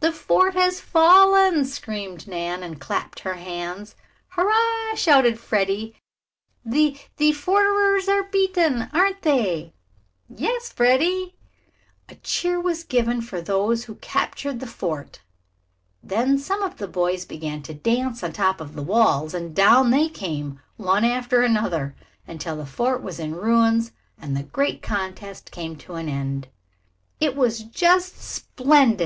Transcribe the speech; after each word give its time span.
"The 0.00 0.12
fort 0.12 0.52
has 0.52 0.82
fallen!" 0.82 1.64
screamed 1.64 2.28
Nan, 2.28 2.62
and 2.62 2.78
clapped 2.78 3.20
her 3.20 3.36
hands. 3.36 3.94
"Hurrah!" 4.32 4.94
shouted 4.96 5.38
Freddie. 5.40 5.94
"The 6.62 6.98
the 7.16 7.32
forters 7.32 8.06
are 8.06 8.24
beaten, 8.24 8.90
aren't 8.92 9.22
they?" 9.22 9.72
"Yes, 10.28 10.70
Freddie." 10.70 11.36
A 12.06 12.16
cheer 12.16 12.60
was 12.60 12.84
given 12.84 13.22
for 13.22 13.40
those 13.40 13.84
who 13.84 13.94
had 13.94 14.02
captured 14.02 14.60
the 14.60 14.66
fort. 14.66 15.22
Then 16.02 16.36
some 16.36 16.62
of 16.62 16.76
the 16.76 16.86
boys 16.86 17.24
began 17.24 17.62
to 17.62 17.72
dance 17.72 18.22
on 18.22 18.32
the 18.32 18.36
top 18.36 18.60
of 18.60 18.74
the 18.74 18.82
walls, 18.82 19.32
and 19.32 19.54
down 19.56 19.88
they 19.90 20.10
came, 20.10 20.60
one 20.76 21.02
after 21.02 21.40
another, 21.40 21.96
until 22.26 22.56
the 22.56 22.66
fort 22.66 23.02
was 23.02 23.18
in 23.18 23.34
ruins, 23.34 23.92
and 24.20 24.36
the 24.36 24.42
great 24.42 24.82
contest 24.82 25.50
came 25.50 25.76
to 25.76 25.94
an 25.94 26.10
end. 26.10 26.48
"It 27.20 27.34
was 27.34 27.60
just 27.60 28.18
splendid!" 28.20 29.04